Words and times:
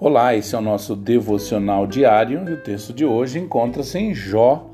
Olá, 0.00 0.32
esse 0.32 0.54
é 0.54 0.58
o 0.58 0.60
nosso 0.60 0.94
devocional 0.94 1.84
diário 1.84 2.48
e 2.48 2.52
o 2.52 2.62
texto 2.62 2.92
de 2.92 3.04
hoje 3.04 3.40
encontra-se 3.40 3.98
em 3.98 4.14
Jó, 4.14 4.70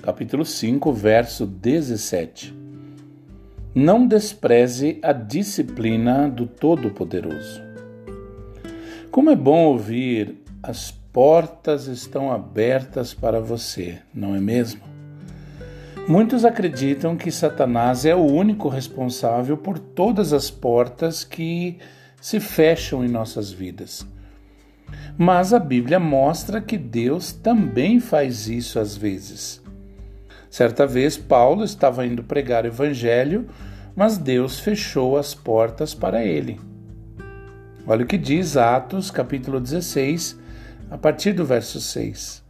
capítulo 0.00 0.44
5, 0.44 0.92
verso 0.92 1.44
17. 1.44 2.56
Não 3.74 4.06
despreze 4.06 5.00
a 5.02 5.12
disciplina 5.12 6.28
do 6.28 6.46
Todo-Poderoso. 6.46 7.60
Como 9.10 9.30
é 9.30 9.34
bom 9.34 9.64
ouvir 9.64 10.36
as 10.62 10.92
portas 10.92 11.88
estão 11.88 12.30
abertas 12.30 13.12
para 13.12 13.40
você, 13.40 13.98
não 14.14 14.36
é 14.36 14.40
mesmo? 14.40 14.82
Muitos 16.06 16.44
acreditam 16.44 17.16
que 17.16 17.32
Satanás 17.32 18.04
é 18.04 18.14
o 18.14 18.24
único 18.24 18.68
responsável 18.68 19.56
por 19.56 19.76
todas 19.76 20.32
as 20.32 20.52
portas 20.52 21.24
que 21.24 21.78
se 22.20 22.38
fecham 22.38 23.04
em 23.04 23.08
nossas 23.08 23.50
vidas. 23.50 24.06
Mas 25.16 25.52
a 25.52 25.58
Bíblia 25.58 25.98
mostra 25.98 26.60
que 26.60 26.78
Deus 26.78 27.32
também 27.32 27.98
faz 28.00 28.48
isso 28.48 28.78
às 28.78 28.96
vezes. 28.96 29.62
Certa 30.50 30.86
vez, 30.86 31.16
Paulo 31.16 31.64
estava 31.64 32.06
indo 32.06 32.22
pregar 32.22 32.64
o 32.64 32.68
Evangelho, 32.68 33.46
mas 33.94 34.16
Deus 34.16 34.60
fechou 34.60 35.16
as 35.16 35.34
portas 35.34 35.92
para 35.92 36.24
ele. 36.24 36.60
Olha 37.86 38.04
o 38.04 38.06
que 38.06 38.18
diz 38.18 38.56
Atos, 38.56 39.10
capítulo 39.10 39.60
16, 39.60 40.38
a 40.90 40.96
partir 40.96 41.32
do 41.32 41.44
verso 41.44 41.80
6. 41.80 42.44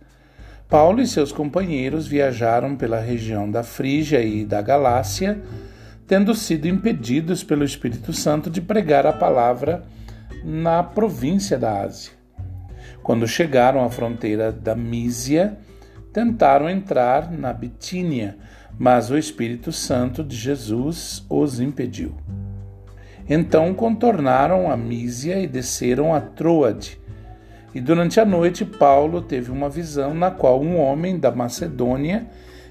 Paulo 0.68 1.00
e 1.00 1.06
seus 1.06 1.32
companheiros 1.32 2.06
viajaram 2.06 2.76
pela 2.76 3.00
região 3.00 3.50
da 3.50 3.62
Frígia 3.62 4.20
e 4.20 4.44
da 4.44 4.60
Galácia, 4.60 5.40
tendo 6.06 6.34
sido 6.34 6.68
impedidos 6.68 7.42
pelo 7.42 7.64
Espírito 7.64 8.12
Santo 8.12 8.50
de 8.50 8.60
pregar 8.60 9.06
a 9.06 9.12
palavra 9.12 9.84
na 10.44 10.82
província 10.82 11.58
da 11.58 11.82
Ásia. 11.82 12.17
Quando 13.02 13.26
chegaram 13.26 13.84
à 13.84 13.90
fronteira 13.90 14.52
da 14.52 14.74
Mísia, 14.74 15.58
tentaram 16.12 16.68
entrar 16.68 17.30
na 17.30 17.52
Bitínia, 17.52 18.36
mas 18.78 19.10
o 19.10 19.18
Espírito 19.18 19.72
Santo 19.72 20.22
de 20.22 20.36
Jesus 20.36 21.24
os 21.28 21.60
impediu. 21.60 22.14
Então 23.28 23.74
contornaram 23.74 24.70
a 24.70 24.76
Mísia 24.76 25.38
e 25.38 25.46
desceram 25.46 26.14
a 26.14 26.20
Troade. 26.20 27.00
E 27.74 27.80
durante 27.80 28.18
a 28.18 28.24
noite 28.24 28.64
Paulo 28.64 29.20
teve 29.20 29.50
uma 29.50 29.68
visão 29.68 30.14
na 30.14 30.30
qual 30.30 30.60
um 30.60 30.78
homem 30.78 31.18
da 31.18 31.30
Macedônia 31.30 32.26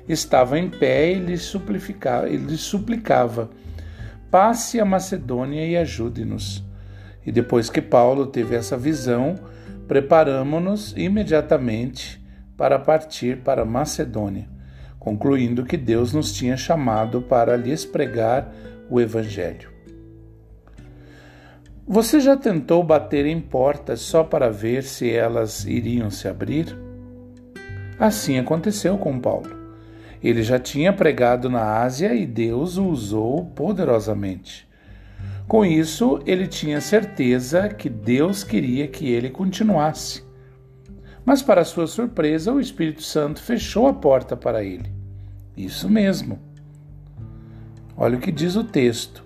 estava 0.09 0.57
em 0.57 0.69
pé 0.69 1.11
e 1.11 1.19
lhe 1.19 1.37
suplicava, 1.37 2.27
lhe 2.27 2.57
suplicava 2.57 3.49
passe 4.29 4.79
a 4.79 4.85
Macedônia 4.85 5.65
e 5.65 5.77
ajude-nos. 5.77 6.63
E 7.25 7.31
depois 7.31 7.69
que 7.69 7.81
Paulo 7.81 8.27
teve 8.27 8.55
essa 8.55 8.77
visão, 8.77 9.35
preparamo-nos 9.87 10.93
imediatamente 10.97 12.21
para 12.57 12.77
partir 12.77 13.37
para 13.37 13.63
Macedônia, 13.63 14.49
concluindo 14.99 15.63
que 15.63 15.77
Deus 15.77 16.11
nos 16.11 16.33
tinha 16.33 16.57
chamado 16.57 17.21
para 17.21 17.55
lhes 17.55 17.85
pregar 17.85 18.51
o 18.89 18.99
Evangelho. 18.99 19.71
Você 21.87 22.19
já 22.19 22.35
tentou 22.35 22.83
bater 22.83 23.25
em 23.25 23.39
portas 23.39 24.01
só 24.01 24.21
para 24.21 24.49
ver 24.49 24.83
se 24.83 25.09
elas 25.09 25.63
iriam 25.63 26.09
se 26.09 26.27
abrir? 26.27 26.77
Assim 27.97 28.37
aconteceu 28.37 28.97
com 28.97 29.19
Paulo. 29.19 29.55
Ele 30.21 30.43
já 30.43 30.59
tinha 30.59 30.91
pregado 30.91 31.49
na 31.49 31.81
Ásia 31.81 32.13
e 32.13 32.25
Deus 32.25 32.75
o 32.75 32.87
usou 32.87 33.45
poderosamente. 33.45 34.66
Com 35.47 35.63
isso, 35.63 36.19
ele 36.25 36.45
tinha 36.45 36.81
certeza 36.81 37.69
que 37.69 37.89
Deus 37.89 38.43
queria 38.43 38.87
que 38.87 39.09
ele 39.09 39.29
continuasse. 39.29 40.21
Mas, 41.23 41.41
para 41.41 41.63
sua 41.63 41.87
surpresa, 41.87 42.51
o 42.51 42.59
Espírito 42.59 43.01
Santo 43.01 43.41
fechou 43.41 43.87
a 43.87 43.93
porta 43.93 44.35
para 44.35 44.63
ele. 44.63 44.91
Isso 45.55 45.89
mesmo. 45.89 46.39
Olha 47.95 48.17
o 48.17 48.21
que 48.21 48.31
diz 48.31 48.57
o 48.57 48.63
texto: 48.63 49.23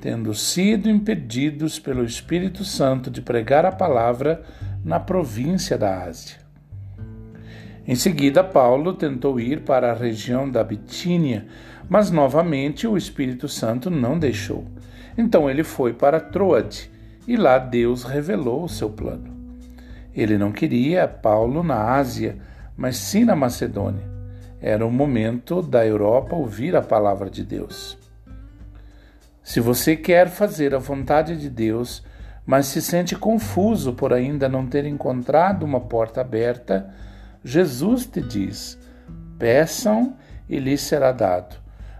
tendo 0.00 0.34
sido 0.34 0.90
impedidos 0.90 1.78
pelo 1.78 2.04
Espírito 2.04 2.64
Santo 2.64 3.10
de 3.10 3.22
pregar 3.22 3.64
a 3.64 3.72
palavra 3.72 4.42
na 4.84 4.98
província 4.98 5.78
da 5.78 6.04
Ásia. 6.04 6.38
Em 7.86 7.94
seguida, 7.94 8.42
Paulo 8.42 8.92
tentou 8.92 9.38
ir 9.38 9.62
para 9.62 9.90
a 9.90 9.94
região 9.94 10.50
da 10.50 10.62
Bitínia, 10.64 11.46
mas 11.88 12.10
novamente 12.10 12.86
o 12.86 12.96
Espírito 12.96 13.48
Santo 13.48 13.90
não 13.90 14.18
deixou. 14.18 14.66
Então 15.20 15.50
ele 15.50 15.62
foi 15.62 15.92
para 15.92 16.18
Troade 16.18 16.90
e 17.28 17.36
lá 17.36 17.58
Deus 17.58 18.04
revelou 18.04 18.64
o 18.64 18.68
seu 18.70 18.88
plano. 18.88 19.36
Ele 20.14 20.38
não 20.38 20.50
queria 20.50 21.06
Paulo 21.06 21.62
na 21.62 21.92
Ásia, 21.92 22.38
mas 22.74 22.96
sim 22.96 23.26
na 23.26 23.36
Macedônia. 23.36 24.08
Era 24.62 24.86
o 24.86 24.90
momento 24.90 25.60
da 25.60 25.86
Europa 25.86 26.34
ouvir 26.34 26.74
a 26.74 26.80
palavra 26.80 27.28
de 27.28 27.44
Deus. 27.44 27.98
Se 29.42 29.60
você 29.60 29.94
quer 29.94 30.30
fazer 30.30 30.74
a 30.74 30.78
vontade 30.78 31.36
de 31.36 31.50
Deus, 31.50 32.02
mas 32.46 32.64
se 32.64 32.80
sente 32.80 33.14
confuso 33.14 33.92
por 33.92 34.14
ainda 34.14 34.48
não 34.48 34.66
ter 34.66 34.86
encontrado 34.86 35.64
uma 35.64 35.80
porta 35.80 36.22
aberta, 36.22 36.88
Jesus 37.44 38.06
te 38.06 38.22
diz: 38.22 38.78
peçam 39.38 40.16
e 40.48 40.58
lhes 40.58 40.80
será 40.80 41.12
dado, 41.12 41.56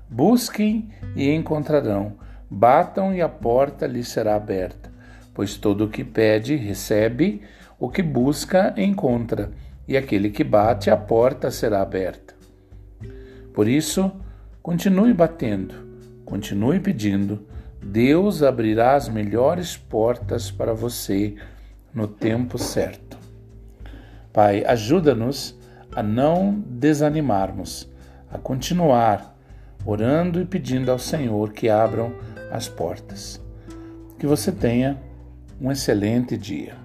busquem 0.08 0.88
e 1.14 1.30
encontrarão 1.30 2.18
Batam 2.50 3.14
e 3.14 3.22
a 3.22 3.28
porta 3.28 3.86
lhe 3.86 4.02
será 4.02 4.34
aberta, 4.34 4.90
pois 5.32 5.56
todo 5.56 5.84
o 5.84 5.88
que 5.88 6.02
pede, 6.02 6.56
recebe, 6.56 7.42
o 7.78 7.88
que 7.88 8.02
busca, 8.02 8.74
encontra, 8.76 9.52
e 9.86 9.96
aquele 9.96 10.30
que 10.30 10.42
bate, 10.42 10.90
a 10.90 10.96
porta 10.96 11.48
será 11.50 11.80
aberta. 11.80 12.34
Por 13.54 13.68
isso, 13.68 14.10
continue 14.60 15.14
batendo, 15.14 15.74
continue 16.24 16.80
pedindo, 16.80 17.46
Deus 17.80 18.42
abrirá 18.42 18.94
as 18.94 19.08
melhores 19.08 19.76
portas 19.76 20.50
para 20.50 20.74
você 20.74 21.36
no 21.94 22.08
tempo 22.08 22.58
certo. 22.58 23.16
Pai, 24.32 24.64
ajuda-nos 24.64 25.56
a 25.94 26.02
não 26.02 26.62
desanimarmos, 26.66 27.88
a 28.30 28.38
continuar 28.38 29.36
orando 29.84 30.40
e 30.40 30.44
pedindo 30.44 30.90
ao 30.90 30.98
Senhor 30.98 31.52
que 31.52 31.68
abram 31.68 32.12
as 32.50 32.68
portas. 32.68 33.40
Que 34.18 34.26
você 34.26 34.52
tenha 34.52 35.00
um 35.60 35.70
excelente 35.70 36.36
dia. 36.36 36.76